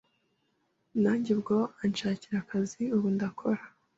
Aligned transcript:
Nanjye 1.01 1.29
ubwo 1.35 1.55
anshakira 1.83 2.35
akazi 2.43 2.81
ubu 2.95 3.07
ndakora, 3.15 3.61